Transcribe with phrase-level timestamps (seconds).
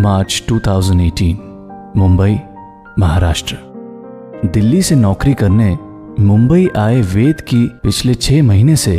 [0.00, 1.36] मार्च 2018
[1.96, 2.38] मुंबई,
[2.98, 3.56] महाराष्ट्र।
[4.44, 5.76] दिल्ली से नौकरी करने
[6.20, 8.94] मुंबई आए वेद की पिछले छह महीने से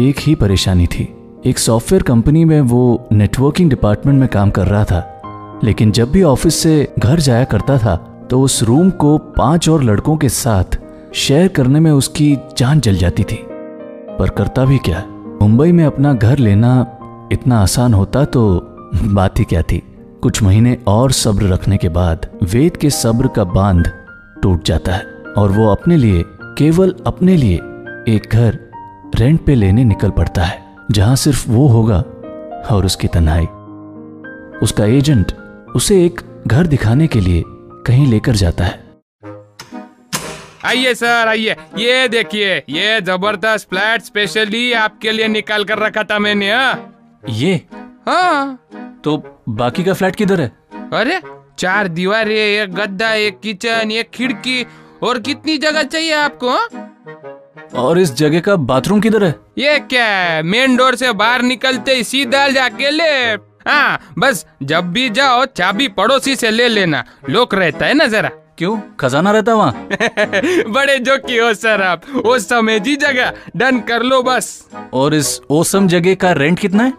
[0.00, 1.08] एक ही परेशानी थी।
[1.46, 6.22] एक सॉफ्टवेयर कंपनी में वो नेटवर्किंग डिपार्टमेंट में काम कर रहा था, लेकिन जब भी
[6.22, 7.96] ऑफ़िस से घर जाया करता था
[8.30, 10.78] तो उस रूम को पाँच और लड़कों के साथ
[11.14, 13.42] शेयर करने में उसकी जान जल जाती थी।
[14.18, 15.04] पर करता भी क्या?
[15.42, 16.80] मुंबई में अपना घर लेना
[17.32, 18.48] इतना आसान होता तो
[19.04, 19.82] बात ही क्या थी?
[20.22, 23.88] कुछ महीने और सब्र रखने के बाद वेद के सब्र का बाँध
[24.42, 25.02] टूट जाता है
[25.36, 26.22] और वो अपने लिए
[26.58, 27.56] केवल अपने लिए
[28.08, 28.58] एक घर
[29.16, 31.98] रेंट पे लेने निकल पड़ता है जहाँ सिर्फ़ वो होगा
[32.74, 33.46] और उसकी तन्हाई।
[34.62, 35.32] उसका एजेंट
[35.76, 37.42] उसे एक घर दिखाने के लिए
[37.86, 38.84] कहीं लेकर जाता है।
[40.64, 46.18] आइए सर आइए। ये देखिए ये ज़बरदस्त फ्लैट स्पेशली आपके लिए निकाल कर रखा था
[46.18, 47.54] मैंने हाँ। ये?
[48.08, 48.58] हाँ।
[49.04, 49.16] तो
[49.48, 50.52] बाकी का फ्लैट किधर है?
[50.92, 51.20] अरे
[51.58, 54.66] चार दीवारें एक गद्दा एक किचन एक खिड़की
[55.02, 56.92] और कितनी जगह चाहिए आपको हाँ?
[57.74, 59.34] और इस जगह का बाथरूम किधर है?
[59.58, 60.42] ये क्या है?
[60.42, 63.12] मेन डोर से बाहर निकलते ही सीधा जाके ले।
[63.70, 68.28] हाँ बस जब भी जाओ चाबी पड़ोसी से ले लेना। लोक रहता है ना जरा।
[68.58, 68.78] क्यों?
[69.00, 69.88] खजाना रहता वहाँ?
[70.72, 75.14] बड़े जो की हो सर आप। वो समय जी जगह। डन कर लो बस। और
[75.14, 76.92] इस ओसम जगह का रेंट कितना है?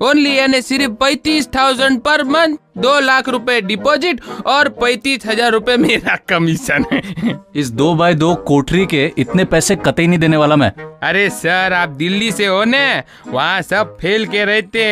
[0.00, 5.76] ओनली यानी सिर्फ़ पैतीस थाउज़ेंड पर मंथ दो लाख रुपए डिपॉजिट और पैतीस हज़ार रूपए
[5.76, 7.02] मेरा कमीशन है।
[7.56, 11.72] इस दो बाय दो कोठरी के इतने पैसे कतई नहीं देने वाला मैं। अरे सर
[11.72, 13.02] आप दिल्ली से हो ने?
[13.26, 14.82] वहाँ सब फेल के रहते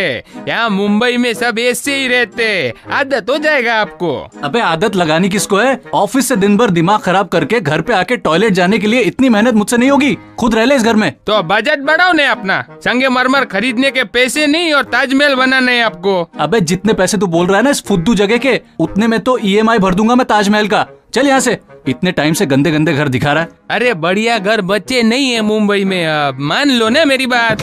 [0.49, 2.47] यहाँ मुंबई में सब ऐसे ही रहते
[2.93, 4.13] आदत हो जाएगा आपको।
[4.45, 5.81] अबे आदत लगानी किसको है?
[5.95, 9.29] ऑफ़िस से दिन भर दिमाग खराब करके घर पे आके टॉयलेट जाने के लिए इतनी
[9.29, 12.61] मेहनत मुझसे नहीं होगी। खुद रह ले इस घर में। तो बजट बढ़ाओ ने अपना।
[12.81, 17.27] संगे मरमर खरीदने के पैसे नहीं और ताजमहल बनाने हैं आपको। अबे जितने पैसे तू
[17.27, 20.27] बोल रहा है ना इस फुद्दू जगह के उतने में तो ईएमआई भर दूँगा मैं
[20.27, 20.87] ताजमहल का।
[21.19, 24.61] चल यहाँ से। इतने टाइम से गंदे गंदे घर दिखा रहा है। अरे बढ़िया घर
[24.63, 27.63] बच्चे नहीं है मुंबई में अब मान लो ना मेरी बात।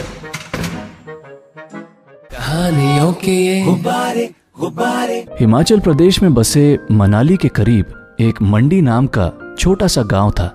[2.32, 4.28] कहानियों के गुब्बारे
[4.60, 10.30] गुब्बारे। हिमाचल प्रदेश में बसे मनाली के करीब एक मंडी नाम का छोटा सा गाँव
[10.30, 10.46] था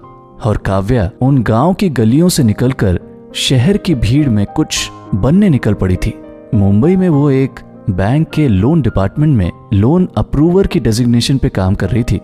[0.44, 3.00] और काव्या उन गाँव की गलियों से निकलकर
[3.40, 6.14] शहर की भीड़ में कुछ बनने निकल पड़ी थी।
[6.56, 11.76] मुंबई में वो एक बैंक के लोन डिपार्टमेंट में लोन अप्रूवर की डेजिग्नेशन पे काम
[11.76, 12.20] कर रही थी।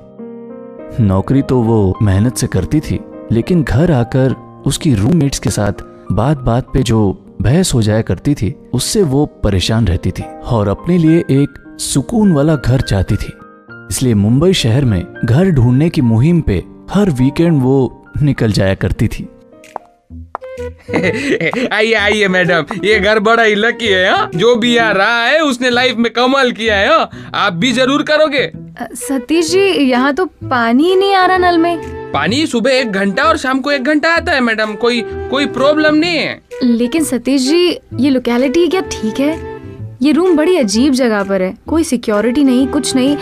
[1.00, 3.00] नौकरी तो वो मेहनत से करती थी,
[3.32, 7.00] लेकिन घर आकर उसकी रूममेट्स के साथ बात बात पे जो
[7.42, 12.32] बहस हो जाया करती थी, उससे वो परेशान रहती थी और अपने लिए एक सुकून
[12.32, 13.34] वाला घर चाहती थी।
[13.92, 19.08] इसलिए मुंबई शहर में घर ढूँढने की मुहिम पे हर वीकेंड वो निकल जाया करती
[19.08, 19.28] थी।
[21.74, 24.30] आइए आइए मैडम। ये घर बड़ा ही लकी है हा?
[24.36, 27.10] जो भी यहाँ रहा है उसने लाइफ में कमाल किया है हा?
[27.36, 28.50] आप भी ज़रूर करोगे।
[28.96, 31.78] सतीश जी यहाँ तो पानी ही नहीं आ रहा नल में।
[32.14, 35.02] पानी सुबह एक घंटा और शाम को एक घंटा आता है मैडम। कोई
[35.32, 37.68] कोई प्रॉब्लम नहीं है। लेकिन सतीश जी
[38.00, 39.36] ये लोकेलिटी क्या ठीक है?
[40.02, 43.16] ये रूम बड़ी अजीब जगह पर है। कोई सिक्योरिटी नहीं कुछ नहीं।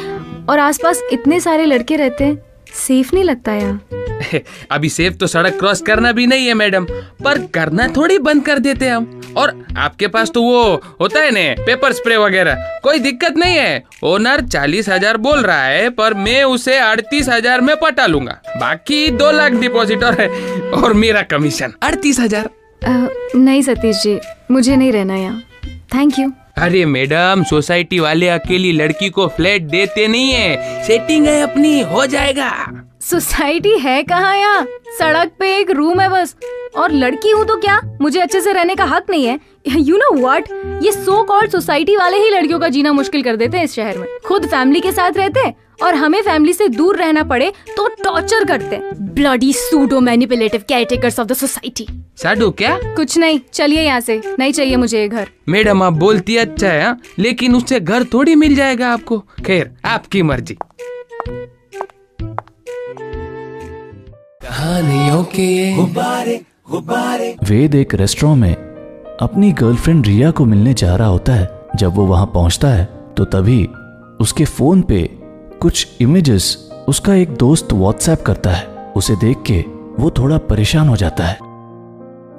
[0.46, 2.38] और आसपास इतने सारे लड़के रहते हैं।
[2.76, 4.05] सेफ़ नहीं लगता यहाँ।
[4.72, 6.86] अभी सेफ़ तो सड़क क्रॉस करना भी नहीं है मैडम।
[7.24, 10.62] पर करना थोड़ी बंद कर देते हम। और आपके पास तो वो
[11.02, 15.64] होता है ने पेपर स्प्रे वगैरह। कोई दिक्कत नहीं है। ओनर चालीस हज़ार बोल रहा
[15.64, 20.22] है पर मैं उसे अड़तीस हज़ार में पटा लूँगा। बाकी दो लाख डिपॉजिट और
[20.76, 22.50] और मेरा कमीशन। अड़तीस हज़ार?
[23.36, 24.20] नहीं सतीश जी
[24.52, 25.42] मुझे नहीं रहना यहाँ।
[25.96, 31.42] थैंक यू अरे मैडम सोसाइटी वाले अकेली लड़की को फ्लैट देते नहीं है। सेटिंग है
[31.42, 32.52] अपनी हो जाएगा।
[33.06, 34.66] सोसाइटी है कहाँ यहाँ?
[35.00, 36.36] सड़क पे एक रूम है बस।
[36.78, 37.80] और लड़की हूँ तो क्या?
[38.02, 39.40] मुझे अच्छे से रहने का हक नहीं है।
[39.78, 40.50] यू नो व्हाट
[40.84, 43.98] ये सो कॉल्ड सोसाइटी वाले ही लड़कियों का जीना मुश्किल कर देते हैं इस शहर
[43.98, 47.88] में। खुद फैमिली के साथ रहते हैं और हमें फैमिली से दूर रहना पड़े तो
[48.04, 48.80] टॉर्चर करते
[49.14, 51.88] bloody pseudo manipulative caretakers of the society
[52.18, 52.78] साडू क्या?
[52.86, 56.84] कुछ नहीं चलिए यहाँ से। नहीं चाहिए मुझे ये घर। मैडम आप बोलती अच्छा है
[56.84, 57.00] हाँ?
[57.20, 60.58] लेकिन उससे घर थोड़ी मिल जाएगा आपको। खैर आपकी मर्ज़ी।
[64.66, 66.36] कहानियों के गुब्बारे
[66.70, 71.96] गुब्बारे। वेद एक रेस्टोरेंट में अपनी गर्लफ्रेंड रिया को मिलने जा रहा होता है। जब
[71.96, 72.86] वो वहाँ पहुँचता है
[73.18, 73.64] तो तभी
[74.22, 75.02] उसके फ़ोन पे
[75.62, 76.48] कुछ इमेजेस
[76.88, 78.66] उसका एक दोस्त व्हाट्सएप करता है।
[78.96, 79.60] उसे देख के
[80.00, 81.38] वो थोड़ा परेशान हो जाता है।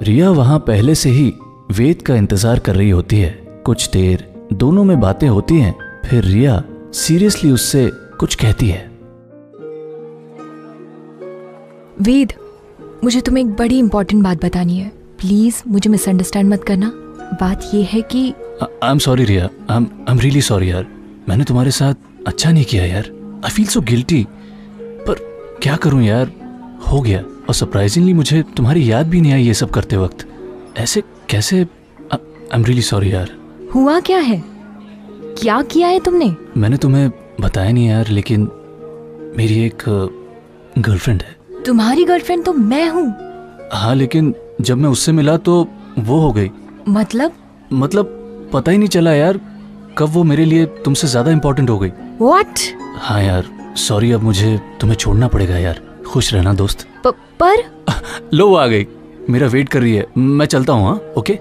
[0.01, 1.33] रिया वहाँ पहले से ही
[1.71, 3.31] वेद का इंतज़ार कर रही होती है।
[3.65, 5.75] कुछ देर दोनों में बातें होती हैं,
[6.05, 6.61] फिर रिया
[6.95, 7.89] सीरियसली उससे
[8.19, 8.85] कुछ कहती है।
[12.01, 12.33] वेद
[13.03, 16.91] मुझे तुम्हें एक बड़ी इंपॉर्टेंट बात बतानी है। प्लीज़ मुझे मिसअंडरस्टैंड मत करना।
[17.41, 18.33] बात यह है कि
[18.83, 19.49] I am sorry Riya.
[19.69, 20.85] I am really sorry यार।
[21.29, 21.93] मैंने तुम्हारे साथ
[22.27, 23.09] अच्छा नहीं किया यार।
[23.45, 24.25] आई फील सो गिल्टी
[24.81, 25.15] पर
[25.63, 26.31] क्या करूँ यार?
[26.87, 30.27] हो गया। और सरप्राइजिंगली मुझे तुम्हारी याद भी नहीं आई ये सब करते वक्त।
[30.77, 31.67] ऐसे कैसे?
[32.13, 32.17] आई
[32.53, 33.31] एम रियली सॉरी यार।
[33.75, 34.43] हुआ क्या है?
[35.39, 36.35] क्या किया है तुमने?
[36.57, 37.11] मैंने तुम्हें
[37.41, 38.41] बताया नहीं यार लेकिन
[39.37, 39.83] मेरी एक
[40.77, 41.36] गर्लफ्रेंड है।
[41.67, 43.07] तुम्हारी गर्लफ्रेंड तो मैं हूँ।
[43.73, 45.55] हाँ लेकिन जब मैं उससे मिला तो
[45.99, 46.49] वो हो गई।
[46.89, 47.31] मतलब?
[47.73, 49.39] मतलब पता ही नहीं चला यार
[49.97, 51.89] कब वो मेरे लिए तुमसे ज़्यादा इम्पोर्टेंट हो गई।
[52.21, 52.59] व्हाट
[52.97, 53.45] हाँ यार
[53.77, 57.63] सॉरी अब मुझे तुम्हें छोड़ना पड़ेगा यार। खुश रहना दोस्त। प, पर?
[58.33, 58.87] लो वो आ गई।
[59.29, 60.95] मेरा वेट कर रही है। मैं चलता हूँ हाँ?
[61.17, 61.33] ओके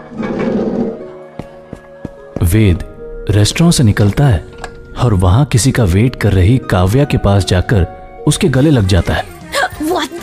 [2.45, 2.83] वेद
[3.31, 4.45] रेस्टोरेंट से निकलता है
[5.05, 7.87] और वहाँ किसी का वेट कर रही काव्या के पास जाकर
[8.27, 9.35] उसके गले लग जाता है।
[9.89, 10.16] What?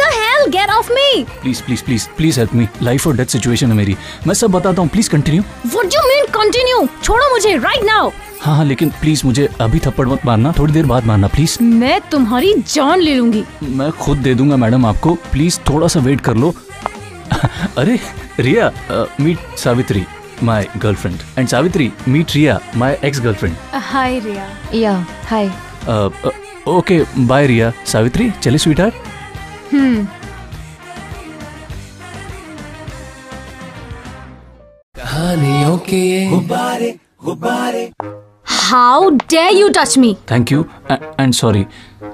[0.54, 1.24] Get off me!
[1.42, 3.96] Please please please please help me life और डेथ सिचुएशन है मेरी।
[4.28, 5.44] मैं सब बताता हूँ please continue
[5.76, 6.88] What do you mean continue?
[7.04, 8.12] छोड़ो मुझे right now!
[8.42, 12.00] हाँ हाँ लेकिन प्लीज़ मुझे अभी थप्पड़ मत मारना थोड़ी देर बाद मारना प्लीज़ मैं
[12.12, 16.36] तुम्हारी जान ले लूँगी। मैं खुद दे दूँगा मैडम आपको। प्लीज़ थोड़ा सा वेट कर
[16.36, 16.54] लो।
[17.78, 18.00] अरे
[18.40, 18.72] Riya
[19.22, 20.06] meet Savitri
[20.44, 23.56] my girlfriend and Savitri meet Riya my ex girlfriend
[23.92, 24.48] hi Riya.
[24.74, 25.52] Yeah hi
[26.68, 27.72] okay bye Riya.
[27.86, 28.92] Savitri चले स्वीटर
[29.72, 30.23] हम्म। कहानियों
[35.94, 36.94] के ये गुब्बारे।
[37.26, 37.92] गुब्बारे
[38.46, 41.66] how dare you touch me thank you and sorry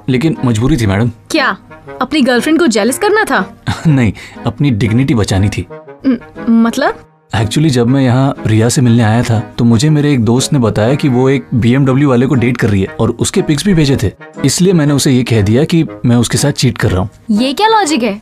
[0.09, 1.57] लेकिन मजबूरी थी मैडम। क्या?
[2.01, 3.63] अपनी गर्लफ्रेंड को जेलस करना था?
[3.87, 4.13] नहीं
[4.45, 5.65] अपनी डिग्निटी बचानी थी।
[6.49, 6.99] मतलब?
[7.35, 10.59] एक्चुअली जब मैं यहाँ रिया से मिलने आया था तो मुझे मेरे एक दोस्त ने
[10.59, 13.73] बताया कि वो एक BMW वाले को डेट कर रही है और उसके पिक्स भी
[13.73, 14.11] भेजे थे।
[14.45, 17.53] इसलिए मैंने उसे ये कह दिया कि मैं उसके साथ चीट कर रहा हूँ। ये
[17.53, 18.21] क्या लॉजिक है?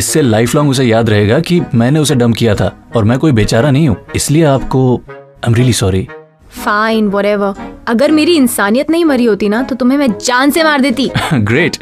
[0.00, 3.32] इससे लाइफ लॉन्ग उसे याद रहेगा कि मैंने उसे डम किया था और मैं कोई
[3.32, 6.06] बेचारा नहीं हूँ। इसलिए आपको I am really sorry
[6.54, 7.54] fine whatever
[7.88, 11.76] अगर मेरी इंसानियत नहीं मरी होती ना तो तुम्हें मैं जान से मार देती। ग्रेट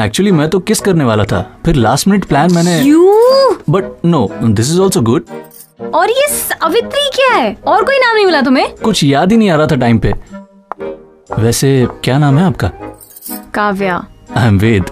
[0.00, 1.40] एक्चुअली मैं तो किस करने वाला था?
[1.64, 3.16] फिर लास्ट मिनट प्लान मैंने you
[3.70, 5.24] but no this is also good
[5.94, 7.56] और ये सावित्री क्या है?
[7.66, 8.74] और कोई नाम नहीं मिला तुम्हें?
[8.84, 10.12] कुछ याद ही नहीं आ रहा था टाइम पे।
[11.38, 12.70] वैसे क्या नाम है आपका?
[13.54, 14.04] काव्या।
[14.36, 14.90] आई एम वेद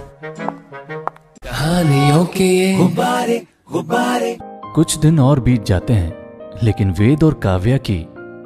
[1.43, 3.37] कहानियों के गुब्बारे
[3.71, 4.37] गुब्बारे।
[4.75, 7.97] कुछ दिन और बीत जाते हैं लेकिन वेद और काव्या की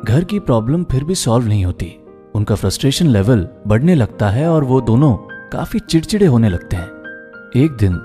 [0.06, 1.88] घर की प्रॉब्लम फिर भी सॉल्व नहीं होती।
[2.36, 5.14] उनका फ्रस्ट्रेशन लेवल बढ़ने लगता है और वो दोनों
[5.52, 6.88] काफ़ी चिड़चिड़े होने लगते हैं।
[7.56, 7.96] एक दिन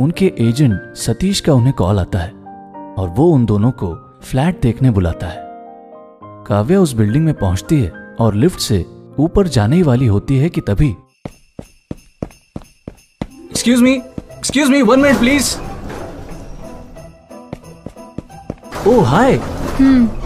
[0.00, 2.30] उनके एजेंट सतीश का उन्हें कॉल आता है
[2.94, 5.46] और वो उन दोनों को फ्लैट देखने बुलाता है।
[6.46, 8.84] काव्या उस बिल्डिंग में पहुँचती है और लिफ्ट से
[9.18, 10.94] ऊपर जाने ही वाली होती है कि तभी
[13.50, 14.00] excuse me
[14.38, 15.46] excuse me one minute please
[18.88, 19.34] oh hi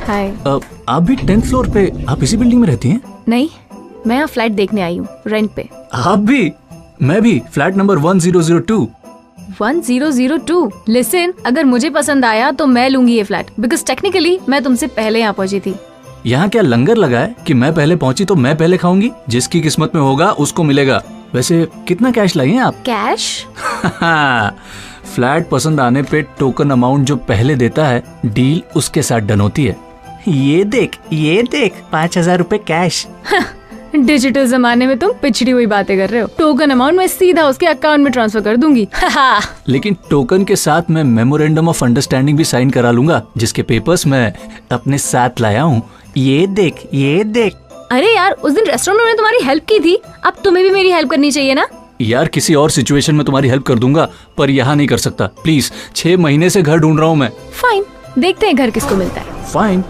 [0.07, 0.29] hi
[0.89, 3.01] आप भी टेंथ फ्लोर पे आप इसी बिल्डिंग में रहती हैं?
[3.29, 3.49] नहीं
[4.07, 6.53] मैं यहाँ फ्लैट देखने आई हूँ रेंट पे। आप भी?
[7.03, 8.89] मैं भी flat number one zero zero two
[9.61, 13.85] one zero zero two listen अगर मुझे पसंद आया तो मैं लूँगी ये फ्लैट बिकॉज़
[13.87, 15.75] टेक्निकली मैं तुमसे पहले यहाँ पहुँची थी।
[16.27, 19.11] यहाँ क्या लंगर लगा है कि मैं पहले पहुँची तो मैं पहले खाऊँगी?
[19.29, 21.03] जिसकी किस्मत में होगा उसको मिलेगा।
[21.35, 22.83] वैसे कितना कैश लाई हैं आप?
[22.89, 23.47] कैश
[25.15, 29.65] फ्लैट पसंद आने पे टोकन अमाउंट जो पहले देता है डील उसके साथ डन होती
[29.65, 29.77] है।
[30.29, 33.07] ये देख ये देख पाँच हज़ार रूपए कैश
[33.97, 37.67] डिजिटल जमाने में तुम पिछड़ी हुई बातें कर रहे हो। टोकन अमाउंट मैं सीधा उसके
[37.67, 38.87] अकाउंट में ट्रांसफ़र कर दूँगी।
[39.69, 44.33] लेकिन टोकन के साथ मैं मेमोरेंडम ऑफ़ अंडरस्टैंडिंग भी साइन करा लूँगा जिसके पेपर्स मैं
[44.73, 45.83] अपने साथ लाया हूँ।
[46.17, 47.55] ये देख ये देख
[47.93, 49.95] अरे यार उस दिन रेस्टोरेंट में मैंने तुम्हारी हेल्प की थी।
[50.25, 51.67] अब तुम्हें भी मेरी हेल्प करनी चाहिए ना?
[52.01, 54.09] यार किसी और सिचुएशन में तुम्हारी हेल्प कर दूँगा
[54.39, 57.85] पर यहाँ नहीं कर सकता। प्लीज़ छह महीने से घर ढूंढ रहा हूँ मैं। फाइन
[58.19, 59.85] देखते हैं घर किसको मिलता है। फाइन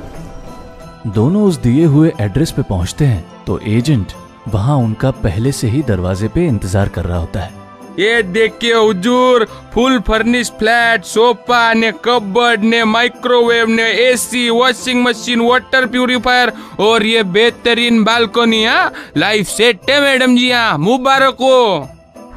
[1.07, 4.13] दोनों उस दिए हुए एड्रेस पे पहुँचते हैं तो एजेंट
[4.49, 7.62] वहाँ उनका पहले से ही दरवाजे पे इंतज़ार कर रहा होता है।
[7.99, 9.45] ये देखिए हुजूर
[9.75, 17.07] फुल फर्निश फ्लैट सोफा ने कबर्ड ने माइक्रोवेव ने AC washing machine water purifier और
[17.07, 18.93] ये बेहतरीन बालकोनी हाँ?
[19.17, 21.89] लाइफ सेट है मैडम जी हाँ। मुबारक हो।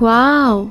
[0.02, 0.64] Wow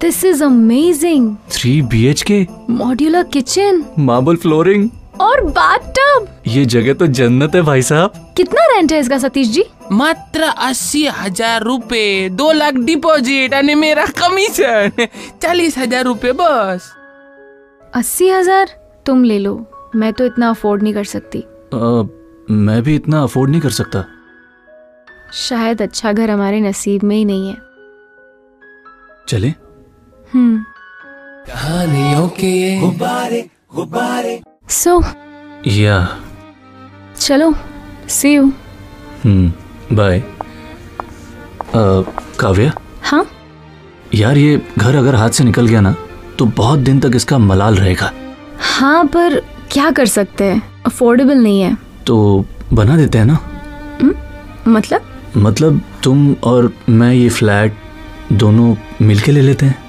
[0.00, 4.88] this is amazing three B H K modular kitchen marble flooring
[5.20, 9.64] और बाथटब ये जगह तो जन्नत है भाई साहब। कितना रेंट है इसका सतीश जी?
[9.92, 15.06] मात्र अस्सी हज़ार रूपए दो लाख डिपॉजिट आणि मेरा कमीशन
[15.42, 16.90] चालीस हज़ार रूपए बस।
[17.92, 18.68] अस्सी हज़ार?
[19.06, 19.54] तुम ले लो
[19.96, 22.08] मैं तो इतना अफोर्ड नहीं कर सकती। अ,
[22.50, 24.04] मैं भी इतना अफोर्ड नहीं कर सकता।
[25.38, 27.56] शायद अच्छा घर हमारे नसीब में ही नहीं है।
[29.28, 29.48] चले।
[30.32, 30.64] हम्म।
[31.46, 33.44] कहानियों के गुब्बारे
[33.74, 35.02] गुब्बारे। सो
[35.66, 35.96] या
[37.18, 37.52] चलो
[38.08, 38.44] see you
[39.24, 40.22] hmm bye
[42.40, 42.72] Kavya?
[43.02, 43.26] हाँ?
[44.14, 45.94] यार ये घर अगर हाथ से निकल गया ना
[46.38, 48.10] तो बहुत दिन तक इसका मलाल रहेगा।
[48.78, 49.38] हाँ पर
[49.72, 50.62] क्या कर सकते हैं?
[50.86, 53.38] अफोर्डेबल नहीं है। तो बना देते हैं ना?
[54.68, 55.02] मतलब?
[55.36, 57.76] मतलब तुम और मैं ये फ्लैट
[58.32, 59.83] दोनों मिलके ले लेते हैं?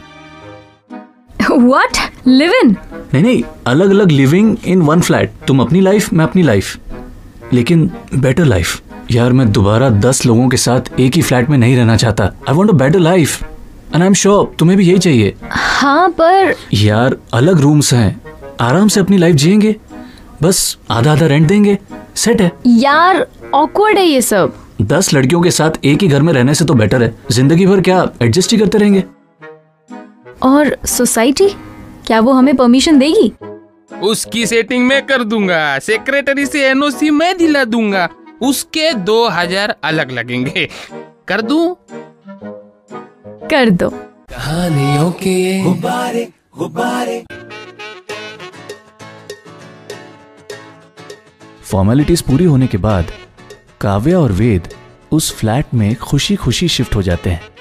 [1.56, 1.98] व्हाट
[2.28, 2.76] लिव इन
[3.14, 6.78] नहीं नहीं अलग अलग लिविंग इन वन फ्लैट तुम अपनी लाइफ मैं अपनी लाइफ
[7.54, 8.82] लेकिन बेटर लाइफ
[9.12, 12.24] यार मैं दोबारा दस लोगों के साथ एक ही फ्लैट में नहीं रहना चाहता.
[12.50, 15.36] I want a better life and I am sure तुम्हें भी यही चाहिए.
[15.52, 18.22] हाँ पर यार अलग रूम्स हैं.
[18.62, 19.76] आराम से अपनी लाइफ जिएँगे.
[20.44, 21.78] बस आधा आधा रेंट देंगे.
[22.16, 22.52] सेट है.
[22.68, 24.54] यार ऑकवर्ड है ये सब.
[24.82, 27.16] दस लड़कियों के साथ एक ही घर में रहने से तो बेटर है.
[27.32, 29.04] ज़िंदगी भर क्या एडजस्ट ही करते रहेंगे?
[30.42, 31.50] और सोसाइटी?
[32.08, 33.32] क्या वो हमें परमिशन देगी?
[34.04, 38.08] उसकी सेटिंग मैं कर दूँगा। सेक्रेटरी से एनओसी मैं दिला दूँगा।
[38.42, 40.68] उसके दो हज़ार अलग लगेंगे।
[41.28, 41.76] कर दूँ?
[43.50, 46.28] कर दो। कहानियों के गुब्बारे
[46.58, 47.24] गुब्बारे।
[51.64, 53.12] फॉर्मेलिटीज पूरी होने के बाद
[53.82, 54.68] काव्या और वेद
[55.12, 57.55] उस फ्लैट में खुशी खुशी शिफ्ट हो जाते हैं।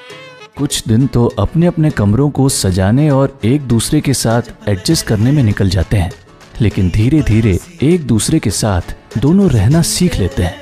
[0.57, 5.31] कुछ दिन तो अपने अपने कमरों को सजाने और एक दूसरे के साथ एडजस्ट करने
[5.33, 6.11] में निकल जाते हैं।
[6.61, 10.55] लेकिन धीरे धीरे एक दूसरे के साथ दोनों रहना सीख लेते हैं।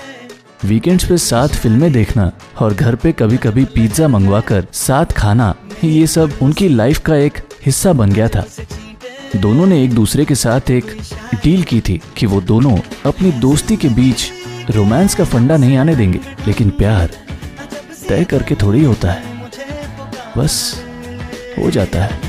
[0.65, 2.31] वीकेंड्स पे साथ फ़िल्में देखना
[2.61, 7.39] और घर पे कभी कभी पिज्जा मंगवाकर साथ खाना, ये सब उनकी लाइफ का एक
[7.67, 8.45] हिस्सा बन गया था।
[9.37, 10.97] दोनों ने एक दूसरे के साथ एक
[11.35, 14.31] डील की थी कि वो दोनों अपनी दोस्ती के बीच
[14.71, 17.11] रोमांस का फंडा नहीं आने देंगे, लेकिन प्यार
[18.09, 19.32] तय करके थोड़ी होता है।
[20.39, 20.85] बस
[21.59, 22.21] हो जाता है।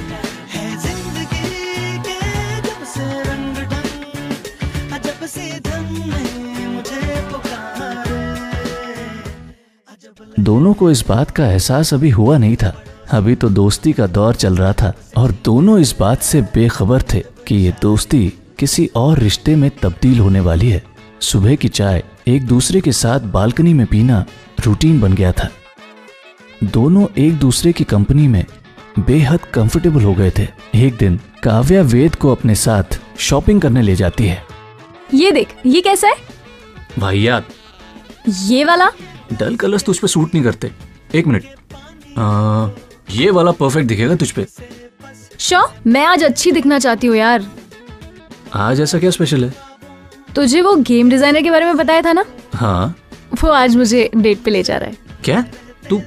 [10.39, 12.73] दोनों को इस बात का एहसास अभी हुआ नहीं था।
[13.11, 17.19] अभी तो दोस्ती का दौर चल रहा था और दोनों इस बात से बेखबर थे
[17.47, 20.83] कि ये दोस्ती किसी और रिश्ते में तब्दील होने वाली है।
[21.21, 24.25] सुबह की चाय एक दूसरे के साथ बालकनी में पीना
[24.65, 25.49] रूटीन बन गया था।
[26.65, 28.45] दोनों एक दूसरे की कंपनी में
[28.99, 33.95] बेहद कंफर्टेबल हो गए थे। एक दिन काव्या वेद को अपने साथ शॉपिंग करने ले
[33.95, 34.43] जाती है।
[35.13, 36.15] ये देख ये कैसा है?
[36.99, 37.47] भाईयात
[38.27, 38.89] ये वाला?
[39.33, 40.71] डल कलर्स तुझ पे सूट नहीं करते।
[41.15, 41.43] एक मिनट।
[42.17, 42.69] आ,
[43.11, 44.45] ये वाला परफेक्ट दिखेगा तुझ पे।
[45.39, 47.45] शो मैं आज अच्छी दिखना चाहती हूँ यार।
[48.53, 49.53] आज ऐसा क्या स्पेशल है?
[50.35, 52.25] तुझे वो गेम डिज़ाइनर के बारे में बताया था ना?
[52.53, 52.95] हाँ।
[53.43, 55.43] वो आज मुझे डेट पे ले जा रहा है। क्या?
[55.89, 56.01] तू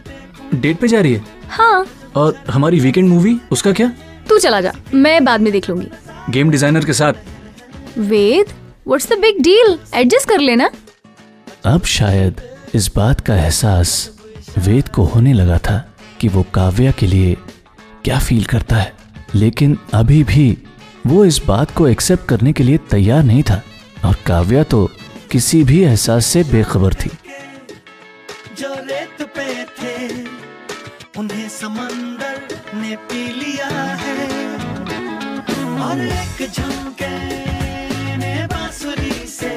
[0.55, 1.25] डेट पे जा रही है?
[1.49, 1.87] हाँ।
[2.17, 3.91] और हमारी वीकेंड मूवी उसका क्या?
[4.29, 5.87] तू चला जा मैं बाद में देख लूँगी।
[6.31, 7.13] गेम डिज़ाइनर के साथ।
[7.99, 8.53] Ved
[8.87, 10.71] what's the big deal adjust कर लेना।
[11.65, 12.41] अब शायद
[12.75, 14.11] इस बात का एहसास
[14.59, 15.79] वेद को होने लगा था
[16.21, 17.37] कि वो काव्या के लिए
[18.05, 18.93] क्या फील करता है।
[19.35, 20.57] लेकिन अभी भी
[21.07, 23.61] वो इस बात को एक्सेप्ट करने के लिए तैयार नहीं था।
[24.05, 24.89] और काव्या तो
[25.31, 27.11] किसी भी एहसास से बेखबर थी।
[31.49, 32.37] समंदर
[32.75, 33.69] ने पी लिया
[34.01, 34.17] है।
[35.87, 37.09] और एक झुमके
[38.17, 39.55] ने बांसुरी से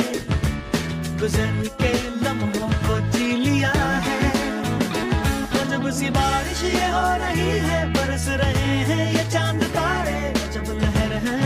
[1.20, 1.92] गुजर के
[2.26, 3.72] लम्हों को जी लिया
[4.08, 4.32] है।
[5.54, 10.20] गजब सी बारिश ये हो रही है बरस रहे हैं ये चाँद तारे
[10.54, 11.38] जब लहर है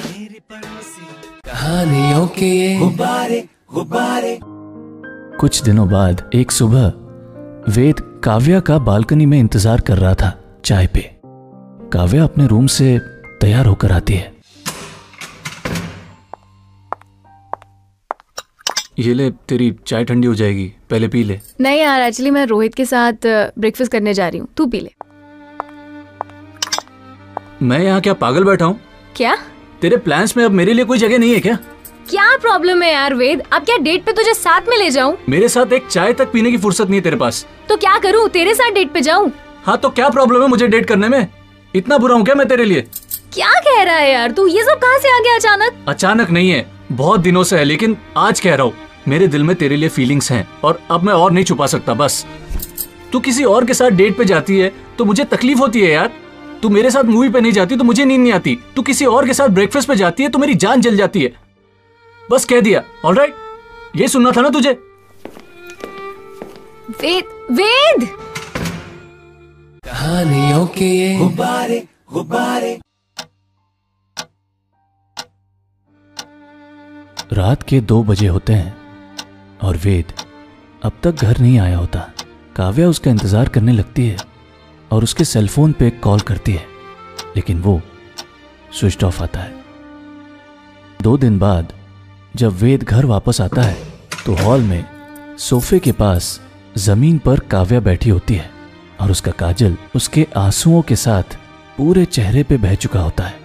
[0.00, 1.06] मेरी पड़ोसी।
[1.46, 3.44] कहानियों के गुब्बारे
[3.74, 4.38] गुब्बारे।
[5.40, 6.92] कुछ दिनों बाद एक सुबह
[7.72, 10.32] वेद काव्या का बालकनी में इंतज़ार कर रहा था
[10.64, 11.00] चाय पे।
[11.92, 12.98] काव्या अपने रूम से
[13.40, 14.34] तैयार होकर आती है।
[18.98, 22.74] ये ले तेरी चाय ठंडी हो जाएगी पहले पी ले। नहीं यार एक्चुअली मैं रोहित
[22.74, 23.26] के साथ
[23.58, 24.90] ब्रेकफास्ट करने जा रही हूँ तू पी ले।
[27.62, 28.78] मैं यहाँ क्या पागल बैठा हूँ?
[29.16, 29.36] क्या?
[29.82, 31.58] तेरे प्लान्स में अब मेरे लिए कोई जगह नहीं है क्या?
[32.10, 33.40] क्या प्रॉब्लम है यार वेद?
[33.52, 35.16] अब क्या डेट पे तुझे साथ में ले जाऊँ?
[35.28, 38.28] मेरे साथ एक चाय तक पीने की फुर्सत नहीं है तेरे पास। तो क्या करूँ?
[38.28, 39.30] तेरे साथ डेट पे जाऊँ?
[39.64, 41.26] हाँ तो क्या प्रॉब्लम है मुझे डेट करने में?
[41.74, 42.80] इतना बुरा हूँ क्या मैं तेरे लिए?
[43.34, 44.46] क्या कह रहा है यार तू?
[44.46, 45.84] ये सब कहाँ से आ गया अचानक?
[45.88, 48.74] अचानक नहीं है। बहुत दिनों से है लेकिन आज कह रहा हूँ
[49.08, 52.24] मेरे दिल में तेरे लिए फीलिंग्स हैं और अब मैं और नहीं छुपा सकता बस।
[53.12, 56.12] तू किसी और के साथ डेट पे जाती है तो मुझे तकलीफ़ होती है यार।
[56.62, 59.26] तू मेरे साथ मूवी पे नहीं जाती तो मुझे नींद नहीं आती। तू किसी और
[59.26, 61.34] के साथ ब्रेकफास्ट पे जाती है तो मेरी जान जल जाती है।
[62.30, 63.34] बस कह दिया। ऑल ऑलराइट
[63.96, 64.72] ये सुनना था ना तुझे?
[66.92, 68.08] वेद वेद!
[69.84, 72.78] कहानियों के गुब्बारे गुब्बारे।
[77.32, 80.12] रात के दो बजे होते हैं और वेद
[80.82, 82.00] अब तक घर नहीं आया होता।
[82.56, 84.16] काव्या उसका इंतज़ार करने लगती है
[84.90, 86.66] और उसके सेलफोन पे कॉल करती है
[87.36, 87.80] लेकिन वो
[88.72, 89.64] स्विच ऑफ़ आता है।
[91.02, 91.72] दो दिन बाद
[92.36, 93.76] जब वेद घर वापस आता है
[94.24, 94.84] तो हॉल में
[95.38, 96.40] सोफे के पास
[96.78, 98.50] ज़मीन पर काव्या बैठी होती है
[99.00, 101.36] और उसका काजल उसके आंसुओं के साथ
[101.76, 103.38] पूरे चेहरे पे बह चुका होता है।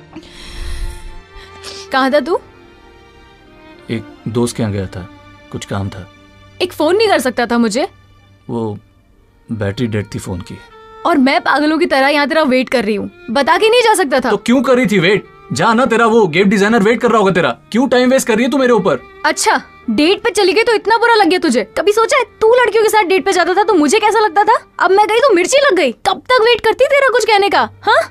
[1.92, 2.40] कहा था तू?
[3.90, 5.08] एक दोस्त के यहाँ गया था
[5.52, 6.08] कुछ काम था।
[6.62, 7.88] एक फ़ोन नहीं कर सकता था मुझे?
[8.50, 8.78] वो
[9.52, 10.58] बैटरी डेड थी फ़ोन की।
[11.06, 13.94] और मैं पागलों की तरह यहाँ तेरा वेट कर रही हूँ। बता के नहीं जा
[13.94, 14.30] सकता था?
[14.30, 15.31] तो क्यों कर रही थी वेट?
[15.54, 18.36] जा ना तेरा वो गेट डिज़ाइनर वेट कर रहा होगा तेरा। क्यों टाइम वेस्ट कर
[18.36, 19.00] रही है तू मेरे ऊपर?
[19.26, 22.54] अच्छा डेट पे चली गई तो इतना बुरा लग गया तुझे। कभी सोचा है तू
[22.56, 24.58] लड़कियों के साथ डेट पे जाता था तो मुझे कैसा लगता था?
[24.80, 27.70] अब मैं गई तो मिर्ची लग गई। कब तक वेट करती तेरा कुछ कहने का?
[27.84, 28.02] हाँ?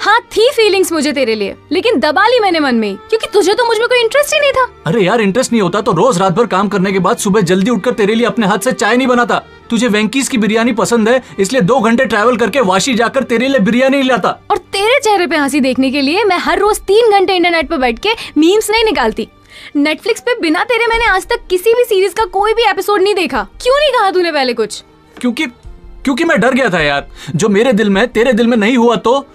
[0.00, 3.64] हाँ थी फीलिंग्स मुझे तेरे लिए लेकिन दबा ली मैंने मन में क्योंकि तुझे तो
[3.66, 6.46] मुझमें कोई इंटरेस्ट ही नहीं था। अरे यार इंटरेस्ट नहीं होता तो रोज रात भर
[6.46, 9.42] काम करने के बाद सुबह जल्दी उठकर तेरे लिए अपने हाथ से चाय नहीं बनाता।
[9.70, 13.60] तुझे वेंकीज की बिरयानी पसंद है इसलिए दो घंटे ट्रैवल करके वाशी जाकर तेरे लिए
[13.60, 17.36] बिरयानी लाता और तेरे चेहरे पे हँसी देखने के लिए मैं हर रोज तीन घंटे
[17.36, 19.28] इंटरनेट पर बैठ के मीम्स नहीं निकालती।
[19.76, 23.14] नेटफ्लिक्स पे बिना तेरे मैंने आज तक किसी भी सीरीज़ का कोई भी एपिसोड नहीं
[23.14, 24.82] देखा। क्यों नहीं कहा तूने पहले कुछ?
[25.16, 28.76] क्योंकि क्योंकि मैं डर गया था यार। जो मेरे दिल में तेरे दिल में नहीं
[28.76, 29.26] हुआ तो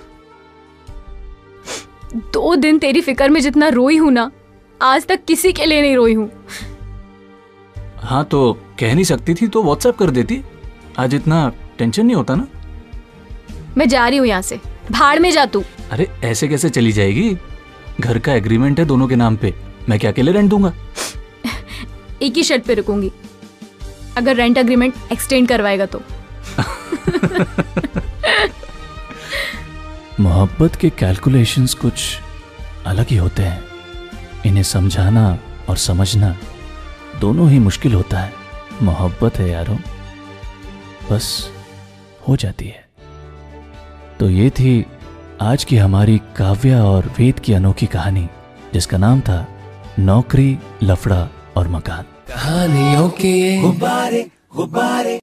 [2.16, 4.32] दो दिन तेरी फ़िक्र में जितना रोई हूँ ना
[4.82, 6.30] आज तक किसी के लिए नहीं रोई हूँ।
[7.98, 10.42] हाँ तो कह नहीं सकती थी तो व्हाट्सएप कर देती।
[11.00, 12.48] आज इतना टेंशन नहीं होता ना?
[13.78, 14.60] मैं जा रही हूँ यहाँ से।
[14.92, 17.38] भाड़ में जा तू। अरे ऐसे कैसे चली जाएगी?
[18.00, 19.54] घर का एग्रीमेंट है दोनों के नाम पे।
[19.90, 20.74] मैं क्या अकेले रेंट दूँगा?
[22.22, 23.12] एक ही शर्त पे रुकूँगी।
[24.18, 26.02] अगर रेंट अग्रीमेंट एक्सटेंड करवाएगा तो।
[30.20, 32.20] मोहब्बत के कैलकुलेशंस कुछ
[32.86, 33.64] अलग ही होते हैं।
[34.46, 35.40] इन्हें समझाना
[35.70, 36.36] और समझना
[37.22, 38.34] दोनों ही मुश्किल होता है।
[38.82, 39.78] मोहब्बत है यारों,
[41.12, 41.50] बस
[42.28, 42.84] हो जाती है।
[44.20, 44.86] तो ये थी
[45.42, 48.28] आज की हमारी काव्या और वेद की अनोखी कहानी,
[48.74, 49.48] जिसका नाम था
[50.00, 55.12] नौकरी, लफड़ा और मकान। कहानियों के गुब्बारे गुब्बारे।